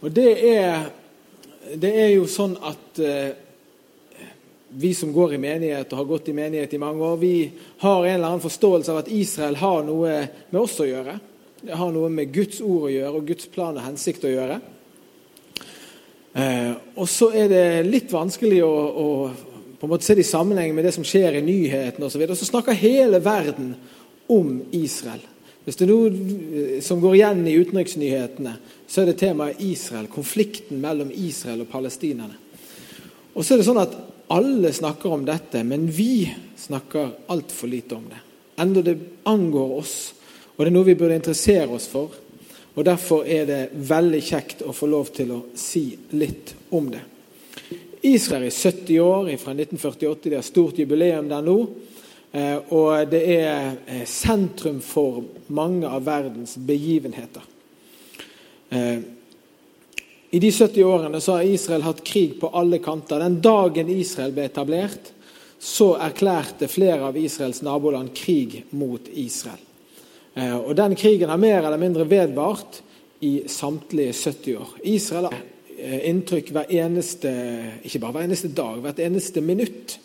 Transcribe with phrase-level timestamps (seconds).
[0.00, 0.88] Og det er,
[1.74, 3.32] det er jo sånn at eh,
[4.68, 7.50] vi som går i menighet og har gått i menighet i mange år, vi
[7.82, 10.14] har en eller annen forståelse av at Israel har noe
[10.50, 11.18] med oss å gjøre.
[11.62, 14.60] Det har noe med Guds ord å gjøre og Guds plan og hensikt å gjøre.
[16.38, 19.08] Eh, og så er det litt vanskelig å, å
[19.78, 22.22] på en måte se det i sammenheng med det som skjer i nyhetene osv.
[22.22, 23.74] Og, så og så snakker hele verden
[24.30, 25.22] om Israel.
[25.68, 28.54] Hvis det er noe eh, som går igjen i utenriksnyhetene,
[28.88, 30.06] så er det temaet Israel.
[30.08, 32.38] Konflikten mellom Israel og palestinerne.
[33.34, 33.98] Og så er det sånn at
[34.32, 36.24] alle snakker om dette, men vi
[36.56, 38.22] snakker altfor lite om det.
[38.64, 38.96] Enda det
[39.28, 39.92] angår oss,
[40.56, 42.16] og det er noe vi burde interessere oss for.
[42.72, 43.60] Og Derfor er det
[43.92, 47.04] veldig kjekt å få lov til å si litt om det.
[48.08, 50.30] Israel er 70 år fra 1948.
[50.30, 51.58] De har stort jubileum der nå.
[52.32, 55.22] Eh, og det er eh, sentrum for
[55.54, 57.44] mange av verdens begivenheter.
[58.68, 58.98] Eh,
[60.30, 63.22] I de 70 årene så har Israel hatt krig på alle kanter.
[63.22, 65.14] Den dagen Israel ble etablert,
[65.58, 69.64] så erklærte flere av Israels naboland krig mot Israel.
[70.38, 72.76] Og Den krigen har mer eller mindre vedvart
[73.26, 74.76] i samtlige 70 år.
[74.86, 75.40] Israel har
[76.06, 77.32] inntrykk hver eneste,
[77.82, 79.96] ikke bare hver eneste dag, hvert eneste minutt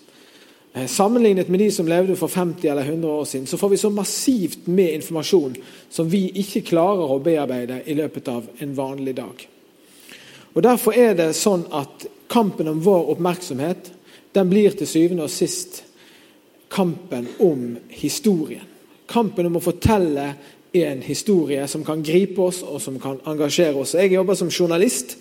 [0.73, 3.89] sammenlignet med de som levde for 50 eller 100 år siden, så får vi så
[3.89, 5.55] massivt med informasjon
[5.89, 9.47] som vi ikke klarer å bearbeide i løpet av en vanlig dag.
[10.53, 13.91] Og Derfor er det sånn at kampen om vår oppmerksomhet
[14.33, 15.83] den blir til syvende og sist
[16.73, 18.65] kampen om historien.
[19.09, 20.31] Kampen om å fortelle
[20.73, 23.93] en historie som kan gripe oss og som kan engasjere oss.
[23.93, 25.17] Jeg jobber som journalist.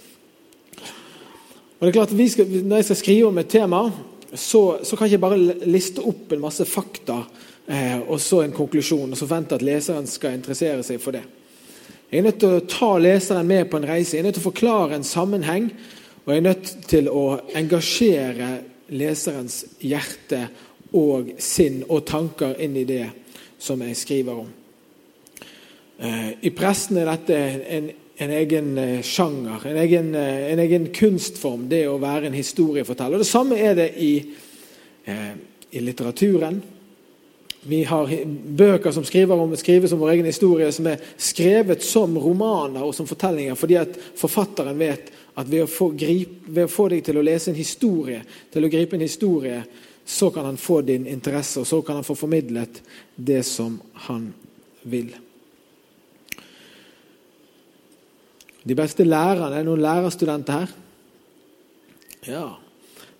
[1.76, 3.90] Og det er klart skal, Når jeg skal skrive om et tema,
[4.34, 7.18] så, så, kan jeg ikke bare liste opp en masse fakta
[7.66, 11.22] eh, og så en konklusjon og så vente at leseren skal interessere seg for det.
[12.12, 14.16] Jeg er nødt til å ta leseren med på en reise.
[14.16, 15.70] Jeg er nødt til å forklare en sammenheng.
[16.24, 17.22] Og jeg er nødt til å
[17.56, 18.50] engasjere
[18.92, 20.42] leserens hjerte
[20.92, 23.06] og sinn og tanker inn i det
[23.62, 24.50] som jeg skriver om.
[26.02, 27.40] Eh, I pressen er dette
[27.78, 32.36] en en egen eh, sjanger, en egen, eh, en egen, kunstform, det å være en
[32.36, 33.18] historieforteller.
[33.18, 34.12] Og Det samme er det i,
[35.04, 35.32] eh,
[35.70, 36.60] i litteraturen.
[37.64, 42.82] Vi har bøker som om, skrives om vår egen historie, som er skrevet som romaner
[42.82, 46.88] og som fortellinger, fordi at forfatteren vet at ved å, få, grip, ved å få
[46.88, 49.62] deg til å lese en historie, til å gripe en historie,
[50.04, 52.82] så kan han få din interesse, og så kan han få formidlet
[53.14, 53.78] det som
[54.08, 54.32] han
[54.82, 55.14] vil.
[58.68, 60.74] De beste lærerne Er det noen lærerstudenter her?
[62.26, 62.46] Ja.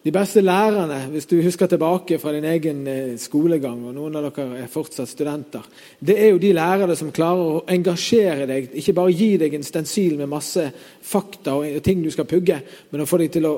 [0.04, 4.24] De beste lærerne, hvis du husker tilbake fra din egen eh, skolegang, og noen av
[4.26, 5.62] dere er fortsatt studenter,
[6.02, 9.66] det er jo de lærere som klarer å engasjere deg, ikke bare gi deg en
[9.66, 10.64] stensil med masse
[11.06, 12.58] fakta og ting du skal pugge,
[12.90, 13.54] men å få deg til å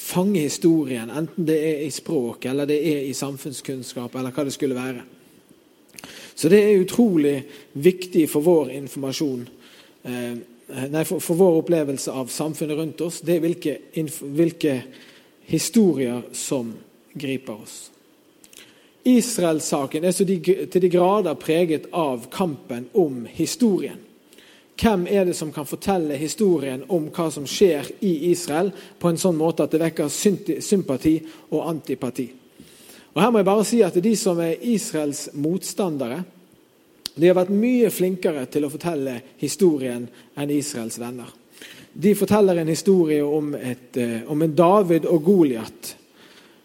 [0.00, 4.54] fange historien, enten det er i språk, eller det er i samfunnskunnskap, eller hva det
[4.54, 5.02] skulle være.
[6.34, 7.34] Så det er utrolig
[7.74, 9.42] viktig for vår informasjon.
[10.06, 10.38] Eh,
[10.90, 13.76] nei, for, for, vår opplevelse av samfunnet rundt oss, det er hvilke,
[14.20, 14.74] hvilke
[15.50, 16.72] historier som
[17.12, 17.78] griper oss.
[19.04, 20.38] Israelssaken er de,
[20.70, 23.98] til de grader preget av kampen om historien.
[24.80, 29.20] Hvem er det som kan fortelle historien om hva som skjer i Israel, på en
[29.20, 31.18] sånn måte at det vekker sympati
[31.50, 32.30] og antipati?
[33.10, 36.22] Og Her må jeg bare si at De som er Israels motstandere,
[37.14, 40.06] de har vært mye flinkere til å fortelle historien
[40.38, 41.30] enn Israels venner.
[41.92, 45.96] De forteller en historie om, et, eh, om en David og Goliat.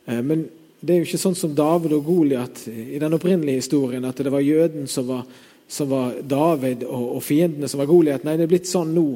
[0.06, 0.46] Eh, men
[0.80, 4.32] det er jo ikke sånn som David og Goliat i den opprinnelige historien, at det
[4.32, 5.24] var jøden som var,
[5.68, 8.24] som var David og, og, fiendene som var Goliat.
[8.24, 9.08] Nei, det er blitt sånn nå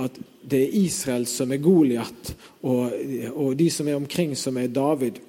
[0.00, 2.94] at det er Israel som er Goliat, og,
[3.34, 5.20] og de som er omkring, som er David.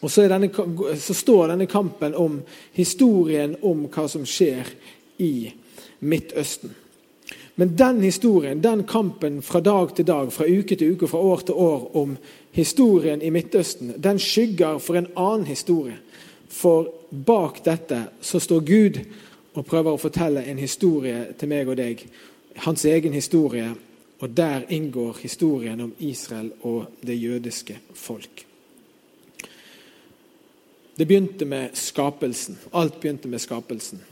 [0.00, 0.48] Og så, denne,
[0.96, 2.40] så, står denne kampen om
[2.72, 4.68] historien om hva som skjer
[5.20, 5.50] i
[6.00, 6.72] Midtøsten.
[7.60, 11.42] Men den historien, den kampen fra dag til dag, fra uke til uke, fra år
[11.44, 12.16] til år om
[12.56, 15.98] historien i Midtøsten, den skygger for en annen historie.
[16.48, 19.00] For bak dette så står Gud
[19.52, 22.06] og prøver å fortelle en historie til meg og deg
[22.64, 23.74] hans egen historie,
[24.20, 28.49] og der inngår historien om Israel og det jødiske folk.
[31.00, 32.58] Det begynte med skapelsen.
[32.76, 34.02] Alt begynte med skapelsen.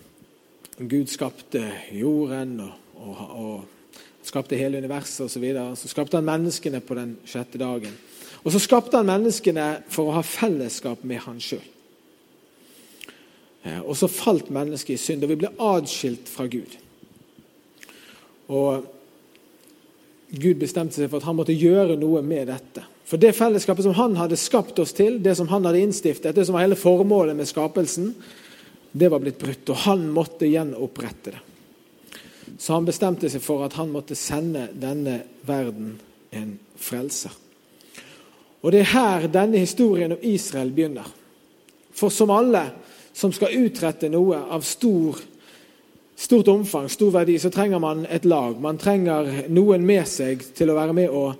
[0.78, 1.60] Gud skapte
[1.92, 5.34] jorden og, og, og skapte hele universet osv.
[5.34, 5.76] Så, videre.
[5.76, 7.92] så skapte han menneskene på den sjette dagen.
[8.40, 11.66] Og så skapte han menneskene for å ha fellesskap med han sjøl.
[13.68, 16.78] Eh, og så falt mennesket i synd, og vi ble adskilt fra Gud.
[18.48, 18.88] Og
[20.28, 22.84] Gud bestemte seg for at han måtte gjøre noe med dette.
[23.08, 26.44] For det fellesskapet som han hadde skapt oss til, det som han hadde innstiftet, det
[26.44, 28.10] som var hele formålet med skapelsen,
[28.92, 29.64] det var blitt brutt.
[29.72, 31.44] Og han måtte gjenopprette det.
[32.58, 35.94] Så han bestemte seg for at han måtte sende denne verden
[36.34, 37.32] en frelser.
[38.60, 41.06] Og det er her denne historien om Israel begynner.
[41.94, 42.64] For som alle
[43.16, 45.18] som skal utrette noe av stor,
[46.18, 48.58] stort omfang, stor verdi, så trenger man et lag.
[48.60, 51.38] Man trenger noen med seg til å være med og,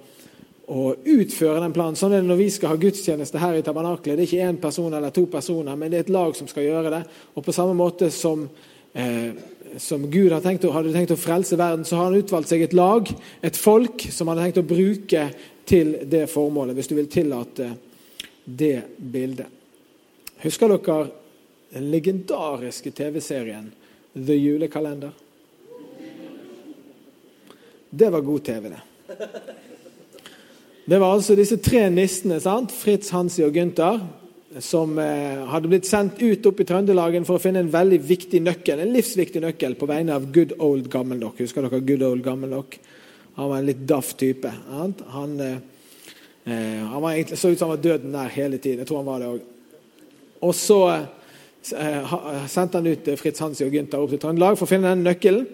[0.71, 1.99] og utføre den planen.
[1.99, 4.15] Sånn er det når vi skal ha gudstjeneste her i tabernaklet.
[4.15, 6.69] Det er ikke én person eller to personer, men det er et lag som skal
[6.69, 7.05] gjøre det.
[7.35, 8.47] Og på samme måte som
[8.95, 9.33] eh,
[9.77, 12.77] som Gud hadde tenkt, hadde tenkt, å frelse verden, så har han utvalgt seg et
[12.77, 13.11] lag,
[13.45, 15.25] et folk, som han hadde tenkt å bruke
[15.69, 17.73] til det formålet, hvis du vil tillate
[18.45, 19.51] det bildet.
[20.41, 21.11] Husker dere
[21.75, 23.69] den legendariske TV-serien
[24.15, 25.11] The Julekalender?
[27.91, 28.81] Det var god TV, det.
[30.89, 32.73] Det var altså disse tre nissene, sant?
[32.73, 33.99] Fritz, Hansi og Gunther,
[34.65, 38.41] som eh, hadde blitt sendt ut opp i Trøndelagen for å finne en veldig viktig
[38.41, 41.43] nøkkel, en livsviktig nøkkel på vegne av good old Gammeldokk.
[41.45, 42.79] Husker dere good old Gammeldokk?
[43.37, 44.53] Han var en litt daff type.
[44.71, 44.95] Han,
[45.45, 45.61] eh,
[46.49, 48.81] eh, han egentlig, så ut som han var døden nær hele tiden.
[48.81, 49.45] Jeg tror han var det òg.
[50.49, 51.05] Og så eh,
[51.63, 55.07] sendte han ut eh, Fritz Hansi og Gunther opp til Trøndelag for å finne den
[55.07, 55.47] nøkkelen.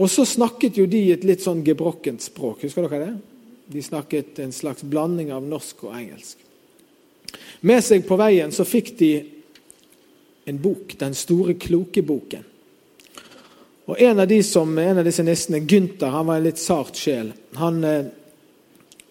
[0.00, 2.64] Og så snakket jo de et litt sånn gebrokkent språk.
[2.64, 3.16] Husker dere det?
[3.70, 6.40] De snakket en slags blanding av norsk og engelsk.
[7.68, 9.10] Med seg på veien så fikk de
[10.48, 12.46] en bok, Den store kloke boken.
[13.90, 16.96] Og En av, de som, en av disse nissene, Gynter, han var en litt sart
[16.96, 17.32] sjel.
[17.58, 18.06] Han, eh,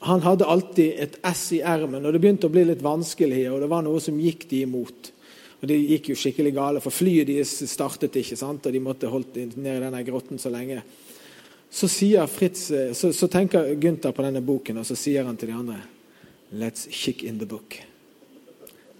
[0.07, 3.43] han hadde alltid et S i ermen, og det begynte å bli litt vanskelig.
[3.51, 5.11] og Det var noe som gikk de imot.
[5.59, 8.65] Og Det gikk jo skikkelig gale, for flyet deres startet ikke, sant?
[8.65, 10.81] og de måtte holdt ned i denne grotten så lenge.
[11.69, 11.87] Så,
[12.27, 15.57] Fritz, eh, så, så tenker Gunther på denne boken, og så sier han til de
[15.59, 15.81] andre
[16.49, 17.75] Let's kick in the book.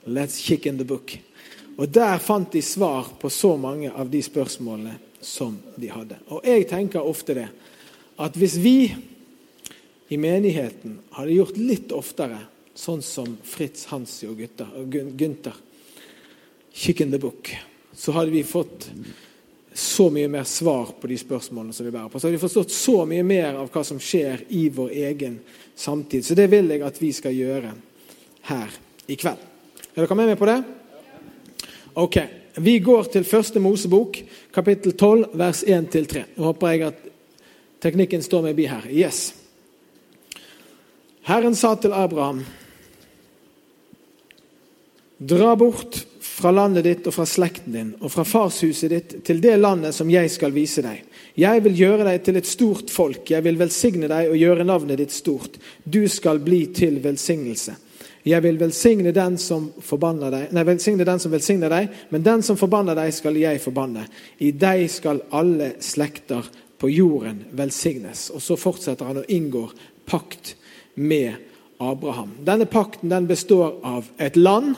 [0.06, 1.16] Let's kick in the book.
[1.78, 6.20] Og Der fant de svar på så mange av de spørsmålene som de hadde.
[6.28, 7.48] Og Jeg tenker ofte det,
[8.20, 8.94] at hvis vi
[10.10, 12.44] i menigheten hadde gjort litt oftere
[12.76, 14.38] sånn som Fritz, Hansi og
[15.18, 15.58] Gunther
[16.80, 17.32] Kick in.
[17.94, 18.92] Så hadde vi fått
[19.74, 22.20] så mye mer svar på de spørsmålene som vi bærer på.
[22.20, 25.36] Så hadde vi forstått så mye mer av hva som skjer i vår egen
[25.76, 26.24] samtid.
[26.24, 27.74] Så det vil jeg at vi skal gjøre
[28.48, 28.78] her
[29.12, 29.44] i kveld.
[29.92, 30.58] Er dere med meg på det?
[32.00, 32.18] Ok.
[32.64, 34.22] Vi går til første Mosebok,
[34.56, 36.24] kapittel 12, vers 1-3.
[36.38, 37.08] Nå håper jeg at
[37.84, 38.88] teknikken står meg bi her.
[38.88, 39.34] Yes.
[41.28, 42.46] Herren sa til Abraham.:
[45.20, 46.06] Dra bort
[46.40, 50.10] fra landet ditt og fra slekten din og fra farshuset ditt til det landet som
[50.12, 51.04] jeg skal vise deg.
[51.40, 55.00] Jeg vil gjøre deg til et stort folk, jeg vil velsigne deg og gjøre navnet
[55.02, 55.60] ditt stort.
[55.84, 57.76] Du skal bli til velsignelse.
[58.28, 62.58] Jeg vil velsigne den som deg, nei, velsigne den som velsigner deg, men den som
[62.60, 64.06] forbanner deg, skal jeg forbanne.
[64.44, 68.30] I deg skal alle slekter på jorden velsignes.
[68.36, 69.72] Og så fortsetter han og inngår
[70.10, 70.56] pakt
[71.00, 71.40] med
[71.80, 72.36] Abraham.
[72.44, 74.76] Denne pakten den består av et land,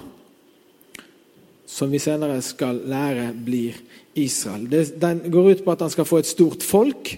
[1.72, 3.78] som vi senere skal lære blir
[4.20, 4.68] Israel.
[5.00, 7.14] Den går ut på at han skal få et stort folk.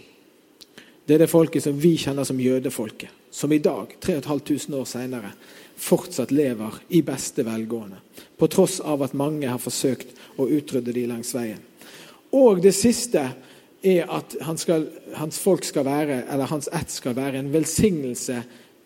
[1.07, 3.09] Det er det folket som vi kjenner som jødefolket.
[3.33, 5.31] Som i dag, 3500 år senere,
[5.75, 7.97] fortsatt lever i beste velgående.
[8.37, 11.59] På tross av at mange har forsøkt å utrydde de langs veien.
[12.37, 13.25] Og det siste
[13.83, 14.85] er at han skal,
[15.17, 18.37] hans folk skal være, eller hans ett skal være en velsignelse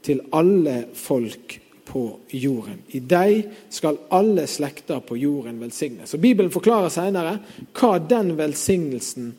[0.08, 2.03] til alle folk på
[2.36, 2.82] jorden.
[2.91, 6.13] I deg skal alle slekter på jorden velsignes.
[6.13, 7.38] Og Bibelen forklarer senere
[7.77, 9.34] hva den velsignelsen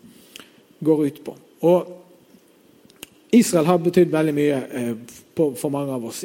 [0.84, 1.36] går ut på.
[1.68, 1.94] Og
[3.34, 4.94] Israel har betydd veldig mye eh,
[5.36, 6.24] for mange av oss.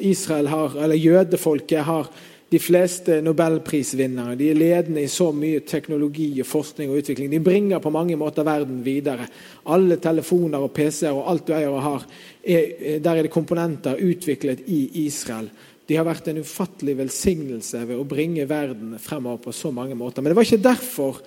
[0.49, 2.07] Har, Jødefolket har
[2.53, 4.35] de fleste nobelprisvinnere.
[4.37, 7.31] De er ledende i så mye teknologi, og forskning og utvikling.
[7.31, 9.25] De bringer på mange måter verden videre.
[9.73, 12.05] Alle telefoner og PC-er og alt du eier og har,
[12.43, 15.49] er, der er det komponenter utviklet i Israel.
[15.87, 20.23] De har vært en ufattelig velsignelse ved å bringe verden fremover på så mange måter.
[20.23, 21.19] Men det var ikke derfor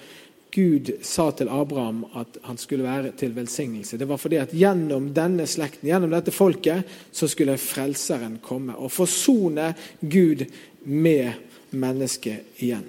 [0.57, 3.99] Gud sa til Abraham at han skulle være til velsignelse.
[4.01, 8.95] Det var fordi at gjennom denne slekten, gjennom dette folket, så skulle Frelseren komme og
[8.95, 10.47] forsone Gud
[10.89, 11.35] med
[11.77, 12.87] mennesket igjen.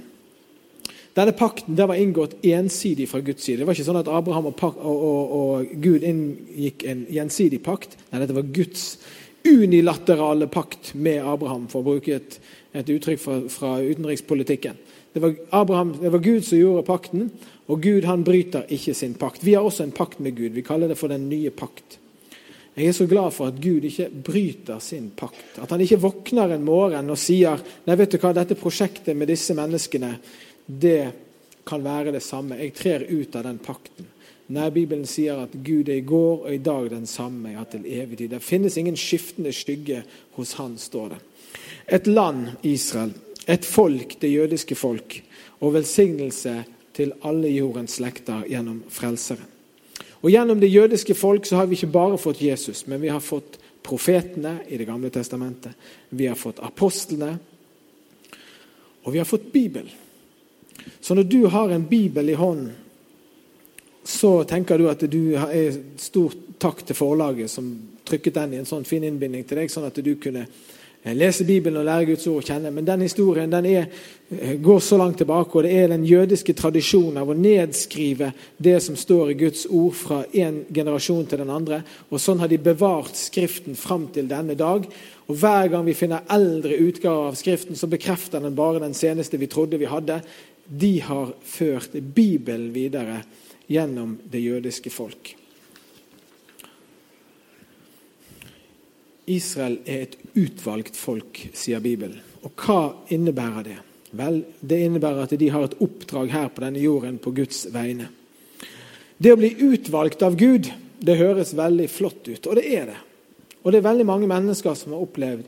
[1.17, 3.59] Denne pakten der var inngått ensidig fra Guds side.
[3.59, 7.97] Det var ikke sånn at Abraham og, og, og, og Gud inngikk en gjensidig pakt.
[8.11, 8.91] Nei, dette var Guds
[9.45, 12.39] unilaterale pakt med Abraham, for å bruke et,
[12.73, 14.79] et uttrykk fra, fra utenrikspolitikken.
[15.13, 17.29] Det var, Abraham, det var Gud som gjorde pakten,
[17.67, 19.43] og Gud han bryter ikke sin pakt.
[19.43, 20.53] Vi har også en pakt med Gud.
[20.55, 21.97] Vi kaller det for den nye pakt.
[22.77, 25.57] Jeg er så glad for at Gud ikke bryter sin pakt.
[25.57, 29.31] At han ikke våkner en morgen og sier nei, vet du hva, dette prosjektet med
[29.31, 30.11] disse menneskene
[30.67, 31.01] det
[31.67, 32.59] kan være det samme.
[32.61, 34.11] Jeg trer ut av den pakten.
[34.47, 37.83] Nei, Bibelen sier at Gud er i går og i dag den samme, ja, til
[37.83, 38.31] evig tid.
[38.31, 40.05] Det finnes ingen skiftende skygge
[40.37, 41.19] hos Han, står det.
[41.99, 43.11] Et land, Israel.
[43.47, 45.19] Et folk, det jødiske folk.
[45.59, 46.55] Og velsignelse
[46.95, 49.53] til alle jordens slekter gjennom Frelseren.
[50.21, 53.21] Og Gjennom det jødiske folk så har vi ikke bare fått Jesus, men vi har
[53.21, 55.71] fått profetene i Det gamle testamentet.
[56.09, 57.37] Vi har fått apostlene,
[59.03, 59.91] og vi har fått Bibelen.
[61.01, 62.73] Så når du har en bibel i hånden,
[64.07, 67.67] så tenker du at du er stor takk til forlaget som
[68.07, 71.43] trykket den i en sånn fin innbinding til deg, sånn at du kunne eh, lese
[71.43, 72.71] Bibelen og lære Guds ord å kjenne.
[72.71, 73.89] Men den historien den er,
[74.31, 78.31] eh, går så langt tilbake, og det er den jødiske tradisjonen av å nedskrive
[78.63, 81.83] det som står i Guds ord fra en generasjon til den andre.
[82.07, 84.87] Og Sånn har de bevart Skriften fram til denne dag.
[85.27, 89.37] Og Hver gang vi finner eldre utgaver av Skriften, så bekrefter den bare den seneste
[89.37, 90.21] vi trodde vi hadde
[90.67, 93.21] de har ført Bibelen videre
[93.67, 95.33] gjennom det jødiske folk.
[99.27, 102.21] Israel er et utvalgt folk, sier Bibelen.
[102.47, 103.77] Og hva innebærer det?
[104.15, 108.07] Vel, Det innebærer at de har et oppdrag her på denne jorden på Guds vegne.
[109.17, 110.69] Det å bli utvalgt av Gud,
[110.99, 112.97] det høres veldig flott ut, og det er det.
[113.63, 115.43] Og det er veldig mange mennesker som har opplevd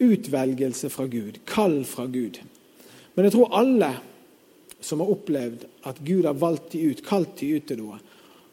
[0.00, 2.38] utvelgelse fra Gud, kall fra Gud.
[3.14, 3.90] Men jeg tror alle
[4.80, 7.98] som har opplevd at Gud har valgt de ut, kalt de ut til noe,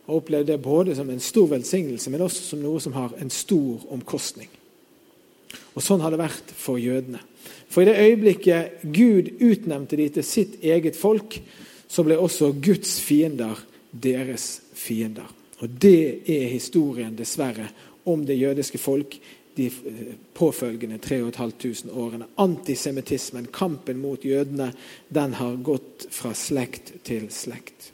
[0.05, 3.31] har opplevd det både som en stor velsignelse, men også som noe som har en
[3.33, 4.49] stor omkostning.
[5.75, 7.21] Og Sånn har det vært for jødene.
[7.69, 11.39] For i det øyeblikket Gud utnevnte de til sitt eget folk,
[11.87, 13.59] så ble også Guds fiender
[13.91, 15.27] deres fiender.
[15.61, 17.69] Og Det er historien, dessverre,
[18.05, 19.17] om det jødiske folk
[19.55, 19.69] de
[20.33, 22.27] påfølgende 3500 årene.
[22.35, 24.71] Antisemittismen, kampen mot jødene,
[25.07, 27.91] den har gått fra slekt til slekt.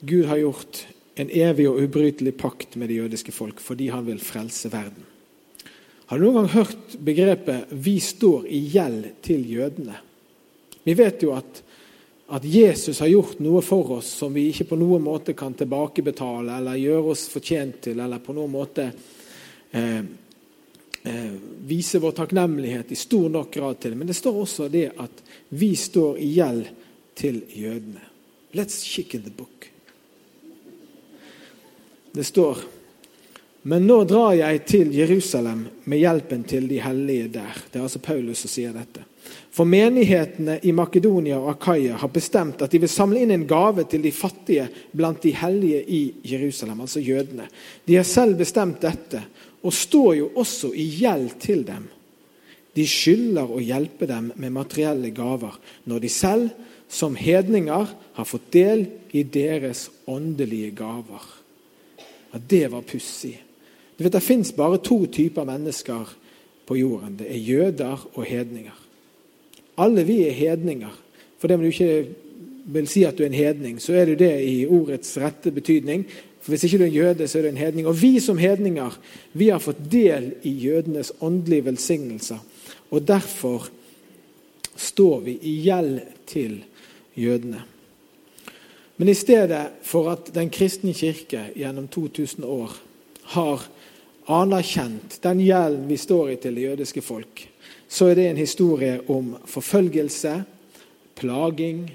[0.00, 0.84] Gud har gjort
[1.18, 5.06] en evig og ubrytelig pakt med det jødiske folk fordi han vil frelse verden.
[6.08, 9.98] Har du noen gang hørt begrepet 'vi står i gjeld til jødene'?
[10.84, 11.62] Vi vet jo at
[12.30, 16.58] at Jesus har gjort noe for oss som vi ikke på noen måte kan tilbakebetale
[16.60, 18.84] eller gjøre oss fortjent til, eller på noen måte
[19.72, 20.02] eh,
[21.08, 21.32] eh,
[21.64, 23.96] vise vår takknemlighet i stor nok grad til.
[23.96, 25.22] Men det står også det at
[25.56, 26.68] vi står i gjeld
[27.16, 28.04] til jødene.
[28.52, 29.70] Let's kick in the book.
[32.12, 32.60] Det står
[33.68, 37.56] men nå drar jeg til Jerusalem med hjelpen til de hellige der.
[37.68, 39.02] Det er altså Paulus som sier dette.
[39.50, 43.84] For menighetene i Makedonia og Akaya har bestemt at de vil samle inn en gave
[43.90, 47.48] til de fattige blant de hellige i Jerusalem, altså jødene.
[47.86, 49.22] De har selv bestemt dette,
[49.62, 51.88] og står jo også i gjeld til dem.
[52.76, 55.56] De skylder å hjelpe dem med materielle gaver,
[55.90, 56.50] når de selv,
[56.88, 61.26] som hedninger, har fått del i deres åndelige gaver.
[62.32, 63.34] Ja, det var pussig.
[63.98, 66.06] Du vet, Det fins bare to typer mennesker
[66.66, 67.16] på jorden.
[67.18, 68.87] Det er jøder og hedninger.
[69.78, 70.94] Alle vi er hedninger.
[71.38, 72.06] For det om du ikke
[72.68, 76.04] vil si at du er en hedning, så er du det i ordets rette betydning.
[76.40, 77.86] For Hvis ikke du er en jøde, så er du en hedning.
[77.86, 78.98] Og vi som hedninger
[79.32, 82.38] vi har fått del i jødenes åndelige velsignelser.
[82.90, 83.68] Og derfor
[84.76, 86.62] står vi i gjeld til
[87.16, 87.62] jødene.
[88.98, 92.76] Men i stedet for at Den kristne kirke gjennom 2000 år
[93.22, 93.68] har
[94.28, 97.48] anerkjent den gjelden vi står i til det jødiske folk,
[97.88, 100.34] så er det en historie om forfølgelse,
[101.18, 101.86] plaging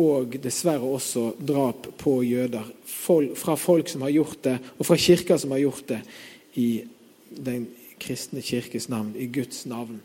[0.00, 2.66] og dessverre også drap på jøder.
[2.84, 6.00] Fra folk som har gjort det, og fra kirker som har gjort det
[6.60, 6.70] i
[7.30, 7.68] den
[8.00, 10.00] kristne kirkes navn, i Guds navn.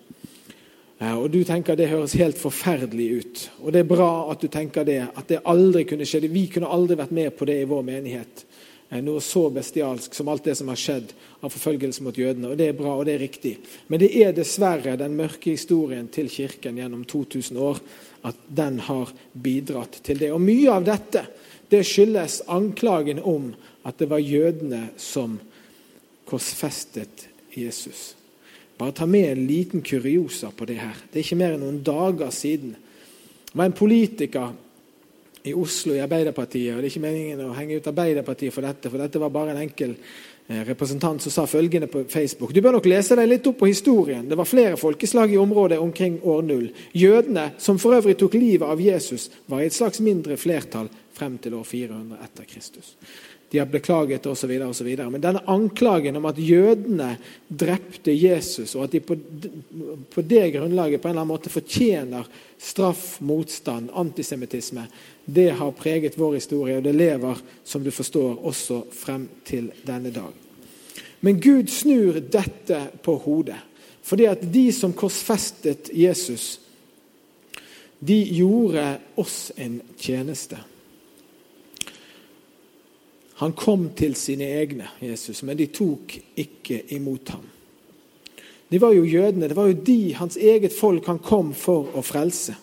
[1.00, 3.52] Eh, og Du tenker det høres helt forferdelig ut.
[3.64, 5.02] Og det er bra at du tenker det.
[5.16, 6.28] At det aldri kunne skje.
[6.32, 8.46] Vi kunne aldri vært med på det i vår menighet.
[8.90, 12.52] Eh, noe så bestialsk som alt det som har skjedd av forfølgelse mot jødene.
[12.52, 13.58] og Det er bra, og det er riktig.
[13.88, 17.82] Men det er dessverre den mørke historien til Kirken gjennom 2000 år
[18.26, 20.32] at den har bidratt til det.
[20.32, 21.26] Og Mye av dette
[21.70, 23.54] det skyldes anklagen om
[23.86, 25.40] at det var jødene som
[26.30, 28.14] korsfestet Jesus.
[28.78, 30.98] Bare ta med en liten kuriosa på det her.
[31.10, 32.76] Det er ikke mer enn noen dager siden.
[33.46, 34.54] Det var en politiker
[35.46, 38.90] i Oslo i Arbeiderpartiet, og det er ikke meningen å henge ut Arbeiderpartiet for dette,
[38.90, 42.54] for dette var bare en enkel eh, representant som sa følgende på Facebook.
[42.54, 44.26] Du bør nok lese deg litt opp på historien.
[44.30, 46.68] Det var flere folkeslag i området omkring år null.
[46.98, 51.38] Jødene, som for øvrig tok livet av Jesus, var i et slags mindre flertall frem
[51.40, 52.96] til år 400 etter Kristus
[53.52, 54.52] de har beklaget osv.
[54.98, 57.12] Men denne anklagen om at jødene
[57.48, 59.18] drepte Jesus, og at de på,
[60.14, 64.88] på, det grunnlaget på en eller annen måte fortjener straff, motstand, antisemittisme,
[65.26, 70.12] det har preget vår historie, og det lever, som du forstår, også frem til denne
[70.14, 70.34] dag.
[71.26, 73.62] Men Gud snur dette på hodet.
[74.06, 76.60] Fordi at de som korsfestet Jesus,
[78.00, 78.84] de gjorde
[79.18, 80.60] oss en tjeneste.
[83.42, 87.44] Han kom til sine egne, Jesus, men de tok ikke imot ham.
[88.72, 89.50] De var jo jødene.
[89.50, 92.56] Det var jo de, hans eget folk, han kom for å frelse.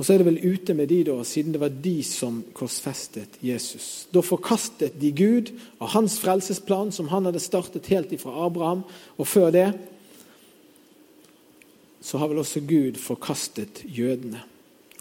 [0.00, 3.34] Og så er det vel ute med de, da, siden det var de som korsfestet
[3.44, 4.06] Jesus.
[4.14, 8.86] Da forkastet de Gud og hans frelsesplan, som han hadde startet helt ifra Abraham.
[9.20, 9.66] Og før det
[12.00, 14.40] så har vel også Gud forkastet jødene.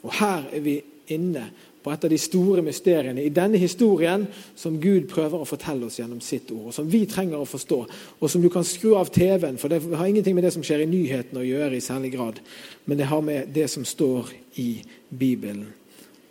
[0.03, 1.47] Og her er vi inne
[1.83, 4.25] på et av de store mysteriene i denne historien
[4.57, 7.79] som Gud prøver å fortelle oss gjennom sitt ord, og som vi trenger å forstå,
[8.19, 10.83] og som du kan skru av TV-en, for det har ingenting med det som skjer
[10.83, 12.41] i nyhetene å gjøre i særlig grad,
[12.85, 14.71] men det har med det som står i
[15.09, 15.67] Bibelen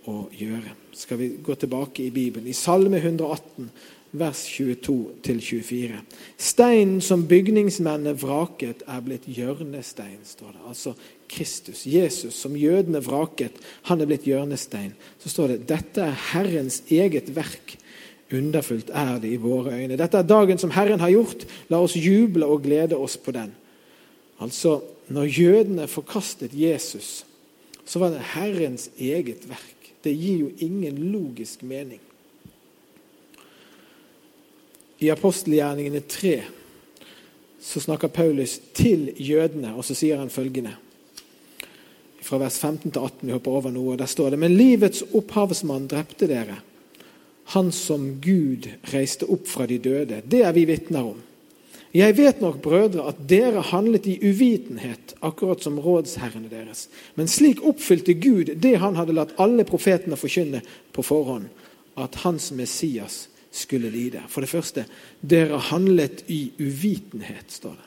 [0.08, 0.74] å gjøre.
[0.98, 3.68] Skal vi gå tilbake i Bibelen, i Salme 118,
[4.12, 5.98] vers 22-24.
[6.40, 10.62] Steinen som bygningsmennene vraket, er blitt hjørnestein, står det.
[10.70, 10.94] Altså
[11.28, 13.58] Kristus, Jesus, som jødene vraket,
[13.90, 14.94] han er blitt hjørnestein.
[15.20, 17.76] Så står det dette er Herrens eget verk.
[18.32, 19.96] Underfullt er det i våre øyne.
[19.96, 21.46] Dette er dagen som Herren har gjort.
[21.72, 23.54] La oss juble og glede oss på den.
[24.40, 27.24] Altså, når jødene forkastet Jesus,
[27.84, 29.92] så var det Herrens eget verk.
[30.04, 32.00] Det gir jo ingen logisk mening.
[34.98, 36.42] I apostelgjerningene 3
[37.60, 40.74] så snakker Paulus til jødene, og så sier han følgende
[42.28, 43.26] fra vers 15 til 18.
[43.26, 43.96] Vi hopper over noe.
[43.96, 46.58] Der står det Men livets opphavsmann drepte dere,
[47.54, 50.20] han som Gud reiste opp fra de døde.
[50.24, 51.22] Det er vi vitner om.
[51.94, 56.88] Jeg vet nok, brødre, at dere handlet i uvitenhet, akkurat som rådsherrene deres.
[57.16, 60.60] Men slik oppfylte Gud det han hadde latt alle profetene forkynne
[60.92, 61.48] på forhånd,
[61.96, 64.22] at hans Messias skulle lide.
[64.28, 64.84] For det første,
[65.20, 67.86] dere handlet i uvitenhet, står det.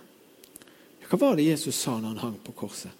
[1.11, 2.91] Hva var det Jesus sa når han hang på korset?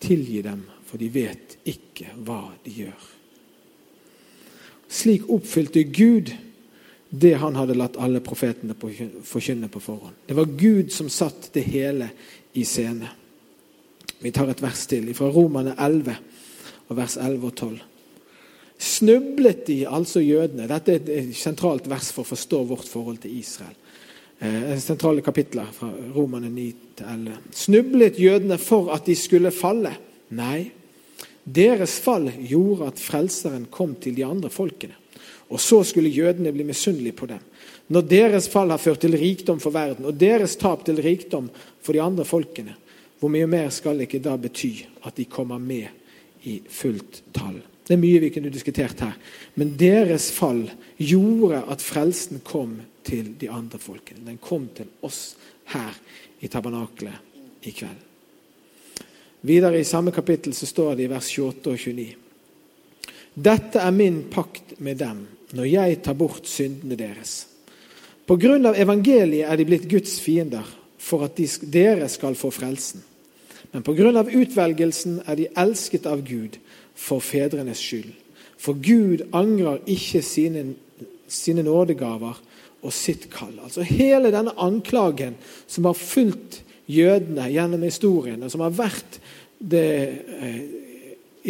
[0.00, 3.06] Tilgi dem, for de vet ikke hva de gjør.
[4.88, 6.32] Slik oppfylte Gud
[7.10, 10.16] det han hadde latt alle profetene forkynne på forhånd.
[10.26, 12.08] Det var Gud som satt det hele
[12.56, 13.08] i scene.
[14.18, 16.16] Vi tar et vers til fra Romane 11,
[16.88, 17.78] vers 11 og 12.
[18.78, 23.38] Snublet de, altså jødene Dette er et sentralt vers for å forstå vårt forhold til
[23.38, 23.76] Israel.
[24.38, 27.38] Eh, sentrale kapitler fra Romane 9-11.
[27.56, 29.94] Snublet jødene for at de skulle falle?
[30.36, 30.70] Nei.
[31.46, 34.98] Deres fall gjorde at Frelseren kom til de andre folkene.
[35.48, 37.40] Og så skulle jødene bli misunnelige på dem.
[37.88, 41.48] Når deres fall har ført til rikdom for verden, og deres tap til rikdom
[41.80, 42.74] for de andre folkene,
[43.20, 44.72] hvor mye mer skal det ikke da bety
[45.06, 45.86] at de kommer med
[46.50, 47.62] i fullt tall?
[47.86, 49.14] Det er mye vi kunne diskutert her.
[49.54, 50.64] Men deres fall
[50.98, 54.24] gjorde at frelsen kom til de andre folkene.
[54.26, 55.36] Den kom til oss
[55.70, 55.94] her
[56.42, 58.02] i tabernaklet i kveld.
[59.46, 62.06] Videre i samme kapittel så står det i vers 28 og 29.
[63.36, 67.44] Dette er min pakt med dem når jeg tar bort syndene deres.
[68.26, 70.66] På grunn av evangeliet er de blitt Guds fiender
[70.98, 73.04] for at de, dere skal få frelsen.
[73.70, 76.58] Men på grunn av utvelgelsen er de elsket av Gud
[76.96, 78.12] for fedrenes skyld.
[78.56, 80.64] For Gud angrer ikke sine,
[81.28, 82.40] sine nådegaver
[82.82, 83.54] og sitt kall.
[83.62, 89.18] Altså Hele denne anklagen som har fulgt jødene gjennom historien, og som har vært
[89.58, 89.88] det
[90.40, 90.60] eh,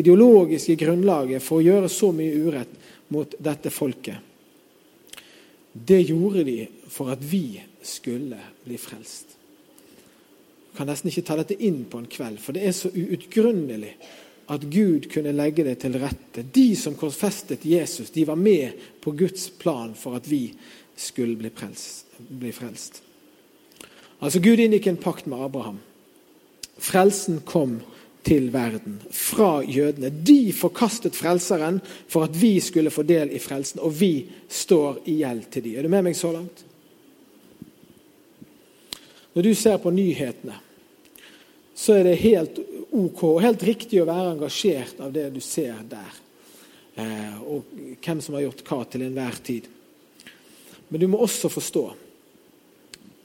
[0.00, 2.72] ideologiske grunnlaget for å gjøre så mye urett
[3.12, 4.18] mot dette folket,
[5.76, 9.34] det gjorde de for at vi skulle bli frelst.
[10.70, 13.94] Jeg kan nesten ikke ta dette inn på en kveld, for det er så uutgrunnelig
[14.46, 16.44] at Gud kunne legge det til rette.
[16.54, 20.52] De som korsfestet Jesus, de var med på Guds plan for at vi
[20.96, 22.06] skulle bli frelst.
[22.28, 23.02] Bli frelst.
[24.22, 25.80] Altså Gud inngikk en pakt med Abraham.
[26.78, 27.80] Frelsen kom
[28.26, 30.10] til verden fra jødene.
[30.10, 35.20] De forkastet frelseren for at vi skulle få del i frelsen, og vi står i
[35.20, 35.76] gjeld til dem.
[35.76, 36.64] Er du med meg så langt?
[39.36, 40.56] Når du ser på nyhetene,
[41.76, 42.58] så er det helt
[42.94, 46.20] ok og helt riktig å være engasjert av det du ser der.
[46.96, 47.66] Eh, og
[48.02, 49.68] hvem som har gjort hva til enhver tid.
[50.88, 51.86] Men du må også forstå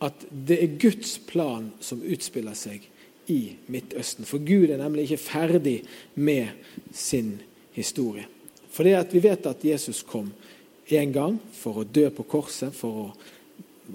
[0.02, 2.88] at det er Guds plan som utspiller seg
[3.32, 4.26] i Midtøsten.
[4.26, 5.78] For Gud er nemlig ikke ferdig
[6.18, 6.50] med
[6.92, 7.36] sin
[7.76, 8.26] historie.
[8.72, 10.32] For det at vi vet at Jesus kom
[10.92, 13.06] en gang for å dø på korset, for å,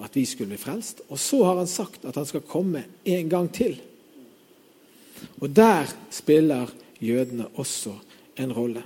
[0.05, 1.03] at vi skulle bli frelst.
[1.11, 3.77] Og så har han sagt at han skal komme en gang til.
[5.41, 7.95] Og der spiller jødene også
[8.41, 8.83] en rolle.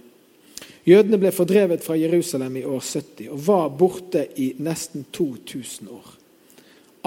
[0.86, 6.14] Jødene ble fordrevet fra Jerusalem i år 70 og var borte i nesten 2000 år.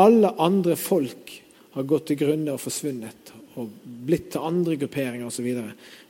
[0.04, 1.34] Alle andre folk
[1.74, 5.50] har gått til grunne og forsvunnet og blitt til andre grupperinger osv.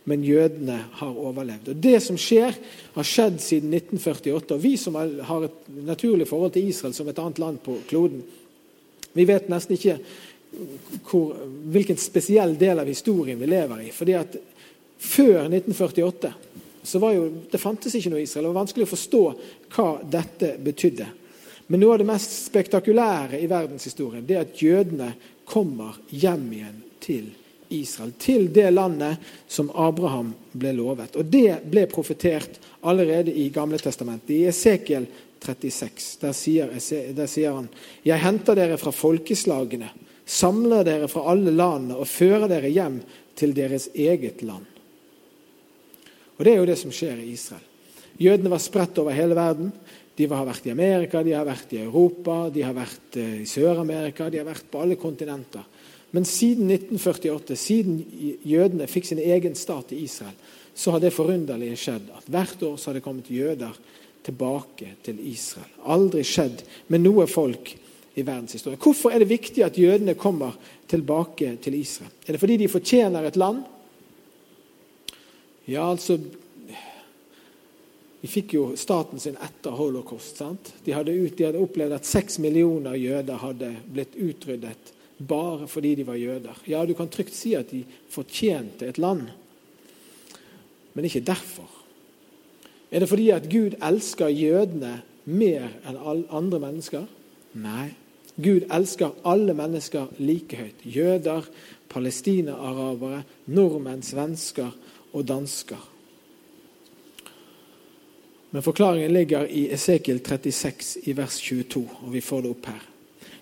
[0.08, 1.72] Men jødene har overlevd.
[1.72, 2.56] Og Det som skjer,
[2.96, 4.56] har skjedd siden 1948.
[4.56, 8.24] Og vi som har et naturlig forhold til Israel som et annet land på kloden,
[9.14, 10.00] vi vet nesten ikke
[11.10, 11.36] hvor,
[11.74, 13.92] hvilken spesiell del av historien vi lever i.
[13.94, 14.42] Fordi at
[15.04, 16.30] Før 1948
[16.84, 18.46] så var jo, det fantes ikke noe Israel.
[18.46, 19.22] Det var vanskelig å forstå
[19.76, 21.08] hva dette betydde.
[21.68, 25.10] Men noe av det mest spektakulære i verdenshistorien det er at jødene
[25.48, 27.30] kommer hjem igjen til
[27.76, 28.14] Israel.
[28.20, 31.16] Til det landet som Abraham ble lovet.
[31.20, 34.36] Og Det ble profetert allerede i Gamle testamentet.
[34.36, 35.08] I Esekiel
[35.44, 36.72] 36 der sier,
[37.12, 37.68] der sier han
[38.06, 39.90] Jeg henter dere fra folkeslagene
[40.26, 43.02] samler dere fra alle landene og fører dere hjem
[43.36, 44.66] til deres eget land.
[46.38, 47.64] Og Det er jo det som skjer i Israel.
[48.20, 49.72] Jødene var spredt over hele verden.
[50.18, 53.48] De har vært i Amerika, de har vært i Europa, de har vært eh, i
[53.50, 55.64] Sør-Amerika, de har vært på alle kontinenter.
[56.14, 58.04] Men siden 1948, siden
[58.46, 60.36] jødene fikk sin egen stat i Israel,
[60.74, 63.74] så har det forunderlige skjedd at hvert år så har det kommet jøder
[64.26, 65.72] tilbake til Israel.
[65.90, 66.62] Aldri skjedd
[66.94, 67.74] med noe folk
[68.14, 68.80] i verdenshistorien.
[68.82, 70.58] Hvorfor er det viktig at jødene kommer
[70.90, 72.12] tilbake til Israel?
[72.28, 73.64] Er det fordi de fortjener et land?
[75.68, 76.20] Ja, altså
[78.24, 80.38] De fikk jo staten sin etter holocaust.
[80.38, 80.70] sant?
[80.86, 84.94] De hadde, ut, de hadde opplevd at seks millioner jøder hadde blitt utryddet
[85.28, 86.62] bare fordi de var jøder.
[86.68, 89.28] Ja, du kan trygt si at de fortjente et land,
[90.94, 91.68] men ikke derfor.
[92.92, 97.06] Er det fordi at Gud elsker jødene mer enn alle andre mennesker?
[97.60, 97.92] Nei.
[98.36, 100.86] Gud elsker alle mennesker like høyt.
[100.86, 101.46] Jøder,
[101.90, 104.72] palestinaarabere, nordmenn, svensker
[105.14, 105.90] og dansker.
[108.54, 112.84] Men forklaringen ligger i Esekiel 36 i vers 22, og vi får det opp her.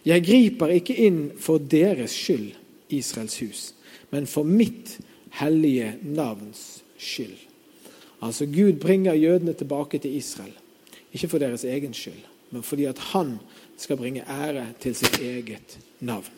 [0.08, 2.54] Jeg griper ikke inn for deres skyld,
[2.92, 3.62] Israels hus,
[4.12, 4.98] men for mitt
[5.40, 7.38] hellige navns skyld.
[8.22, 10.54] Altså Gud bringer jødene tilbake til Israel,
[11.14, 13.38] ikke for deres egen skyld, men fordi at han
[13.82, 16.30] skal bringe ære til sitt eget navn.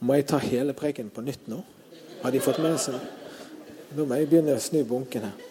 [0.00, 1.60] Må jeg ta hele preken på nytt nå?
[2.22, 3.00] Har de fått med seg
[3.96, 5.46] Nå må jeg begynne å snu bunken her.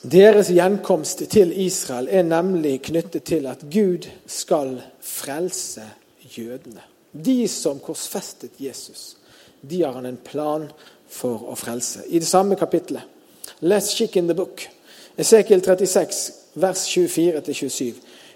[0.00, 5.84] Deres gjenkomst til Israel er nemlig knyttet til at Gud skal frelse
[6.24, 6.80] jødene.
[7.12, 9.18] De som korsfestet Jesus,
[9.60, 10.66] de har han en plan
[11.08, 12.08] for å frelse.
[12.08, 13.13] I det samme kapittelet
[13.64, 14.60] Let's check in the book.
[15.16, 17.94] Esekiel 36, vers 24-27.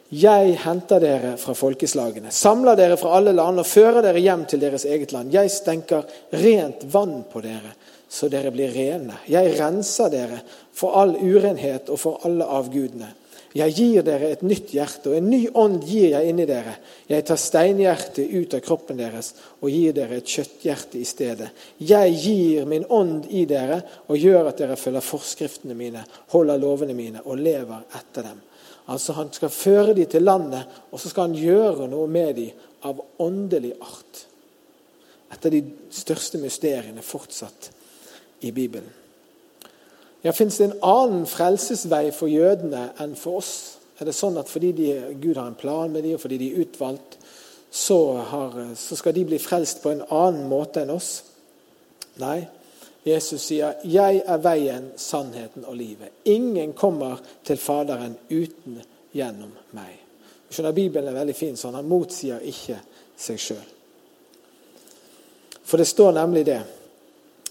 [0.08, 4.62] Jeg henter dere fra folkeslagene, samler dere fra alle land og fører dere hjem til
[4.62, 5.34] deres eget land.
[5.36, 7.74] Jeg stenker rent vann på dere,
[8.08, 9.18] så dere blir rene.
[9.28, 10.40] Jeg renser dere
[10.72, 13.12] for all urenhet og for alle avgudene.
[13.56, 16.74] Jeg gir dere et nytt hjerte, og en ny ånd gir jeg inni dere.
[17.08, 19.30] Jeg tar steinhjertet ut av kroppen deres
[19.62, 21.48] og gir dere et kjøtthjerte i stedet.
[21.80, 26.96] Jeg gir min ånd i dere og gjør at dere følger forskriftene mine, holder lovene
[26.98, 28.44] mine og lever etter dem.
[28.92, 32.68] Altså Han skal føre dem til landet, og så skal han gjøre noe med dem
[32.88, 34.24] av åndelig art.
[35.32, 37.72] Et av de største mysteriene fortsatt
[38.44, 39.07] i Bibelen.
[40.22, 43.52] Ja, Fins det en annen frelsesvei for jødene enn for oss?
[43.98, 46.52] Er det sånn at fordi de, Gud har en plan med dem, og fordi de
[46.52, 47.18] er utvalgt,
[47.70, 47.98] så,
[48.30, 51.10] har, så skal de bli frelst på en annen måte enn oss?
[52.22, 52.46] Nei.
[53.06, 56.12] Jesus sier, 'Jeg er veien, sannheten og livet'.
[56.24, 58.82] Ingen kommer til Faderen uten
[59.14, 59.94] gjennom meg.
[60.48, 61.74] Du skjønner, Bibelen er veldig fin sånn.
[61.74, 62.80] Han motsier ikke
[63.16, 63.68] seg sjøl.
[65.64, 66.60] For det står nemlig det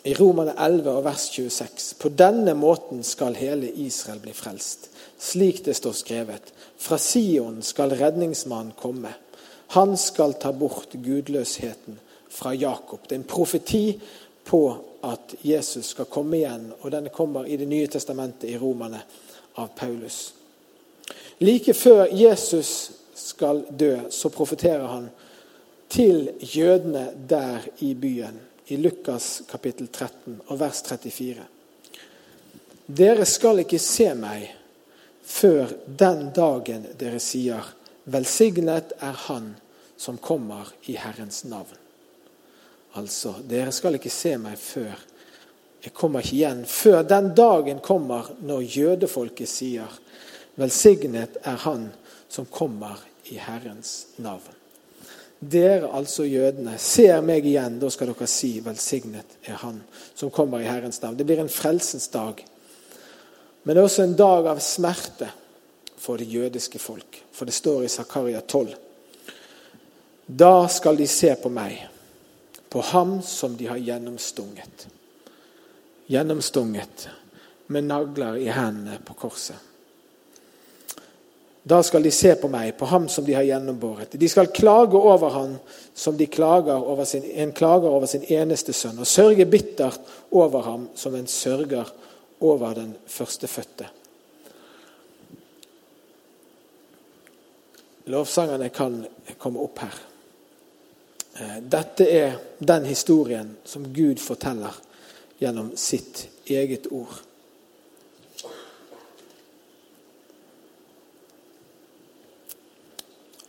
[0.04, 1.96] i Romane 11 og vers 26.
[2.00, 6.54] På denne måten skal hele Israel bli frelst, slik det står skrevet.
[6.78, 9.14] Fra Sion skal redningsmannen komme.
[9.76, 13.08] Han skal ta bort gudløsheten fra Jakob.
[13.08, 14.00] Det er en profeti
[14.48, 14.62] på
[15.04, 19.02] at Jesus skal komme igjen, og denne kommer i Det nye testamentet i Romane
[19.58, 20.34] av Paulus.
[21.40, 25.10] Like før Jesus skal dø, så profeterer han
[25.90, 31.44] til jødene der i byen, i Lukas kapittel 13 og vers 34.
[32.88, 34.48] Dere skal ikke se meg
[35.28, 37.64] før den dagen dere sier,
[38.08, 39.54] velsignet er Han
[39.98, 41.76] som kommer i Herrens navn.
[42.96, 44.96] Altså, dere skal ikke se meg før
[45.84, 50.00] jeg kommer ikke igjen før den dagen kommer når jødefolket sier
[50.58, 51.92] Velsignet er Han
[52.34, 52.98] som kommer
[53.30, 54.57] i Herrens navn.
[55.40, 59.84] Dere, altså jødene, ser meg igjen, da skal dere si velsignet er Han
[60.16, 61.18] som kommer i Herrens navn.
[61.18, 62.42] Det blir en frelsens dag.
[63.64, 65.30] Men det er også en dag av smerte
[65.98, 67.22] for det jødiske folk.
[67.32, 68.74] For det står i Zakaria 12.
[70.28, 71.80] Da skal de se på meg,
[72.70, 74.88] på ham som de har gjennomstunget
[76.08, 77.10] gjennomstunget
[77.68, 79.56] med nagler i hendene på korset.
[81.68, 84.14] Da skal de se på meg, på ham som de har gjennombåret.
[84.16, 85.56] De skal klage over ham
[85.94, 90.00] som klager sin, en klager over sin eneste sønn, og sørge bittert
[90.32, 91.90] over ham som en sørger
[92.40, 93.90] over den førstefødte.
[98.08, 99.02] Lovsangerne kan
[99.38, 100.00] komme opp her.
[101.36, 104.80] Eh, dette er den historien som Gud forteller
[105.42, 107.27] gjennom sitt eget ord.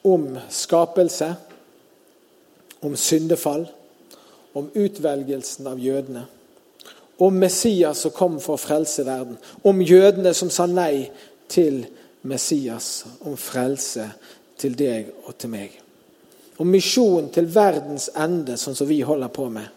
[0.08, 1.28] Om skapelse,
[2.80, 3.66] om syndefall,
[4.56, 6.24] om utvelgelsen av jødene.
[7.18, 9.36] Om Messias som kom for å frelse verden.
[9.66, 11.08] Om jødene som sa nei
[11.50, 11.82] til
[12.22, 13.04] Messias.
[13.26, 14.06] Om frelse
[14.58, 15.74] til deg og til meg.
[16.58, 19.74] Om misjon til verdens ende, sånn som vi holder på med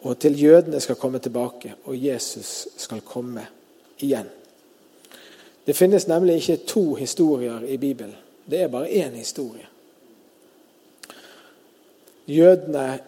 [0.00, 3.44] og til jødene skal komme tilbake, og Jesus skal komme
[3.98, 4.28] igjen.
[5.66, 8.16] Det finnes nemlig ikke to historier i Bibelen.
[8.44, 9.66] Det er bare én historie.
[12.26, 12.98] Jødene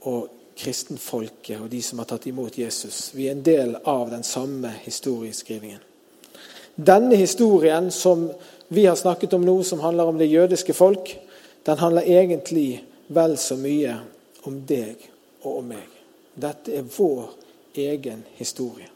[0.00, 4.24] og kristenfolket og de som har tatt imot Jesus, vi er en del av den
[4.26, 5.80] samme historieskrivingen.
[6.74, 8.28] Denne historien som
[8.68, 11.10] vi har snakket om nå, som handler om det jødiske folk,
[11.66, 13.96] den handler egentlig vel så mye
[14.48, 15.02] om deg
[15.42, 15.88] og om meg.
[16.40, 17.32] Dette er vår
[17.74, 18.88] egen historie.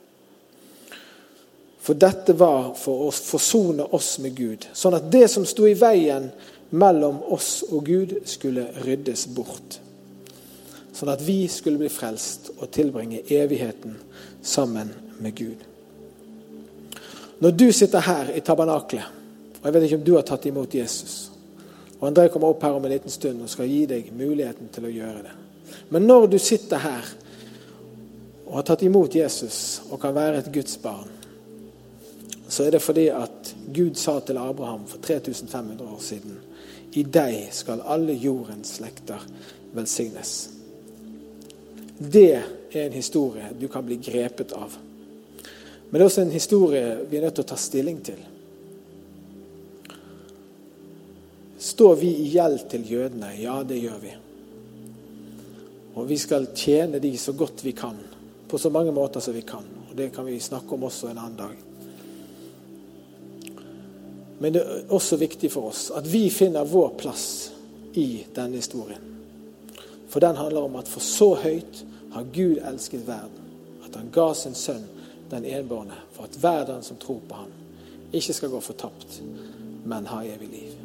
[1.85, 5.77] For dette var for å forsone oss med Gud, sånn at det som sto i
[5.77, 6.31] veien
[6.73, 9.79] mellom oss og Gud, skulle ryddes bort.
[10.94, 13.99] Sånn at vi skulle bli frelst og tilbringe evigheten
[14.40, 15.61] sammen med Gud.
[17.44, 19.23] Når du sitter her i tabernaklet,
[19.61, 21.35] og jeg vet ikke om du har tatt imot Jesus
[22.05, 24.85] og André kommer opp her om en liten stund og skal gi deg muligheten til
[24.85, 25.31] å gjøre det.
[25.88, 27.07] Men når du sitter her
[28.44, 31.09] og har tatt imot Jesus og kan være et Guds barn,
[32.48, 36.37] så er det fordi at Gud sa til Abraham for 3500 år siden
[36.94, 39.22] i deg skal alle jordens slekter
[39.74, 40.35] velsignes.
[41.98, 44.76] Det er en historie du kan bli grepet av.
[45.88, 48.20] Men det er også en historie vi er nødt til å ta stilling til.
[51.64, 53.33] Står vi i gjeld til jødene?
[53.40, 54.14] Ja, det gjør vi.
[55.94, 57.96] Og vi skal tjene de så godt vi kan
[58.50, 59.64] på så mange måter som vi kan.
[59.88, 61.73] Og Det kan vi snakke om også en annen dag.
[64.38, 67.27] Men det er også viktig for oss at vi finner vår plass
[67.94, 69.11] i denne historien.
[70.11, 73.51] For den handler om at for så høyt har Gud elsket verden,
[73.87, 74.85] at han ga sin sønn
[75.31, 77.53] den enbårne, for at hver den som tror på ham,
[78.12, 79.20] ikke skal gå fortapt,
[79.85, 80.84] men ha evig liv.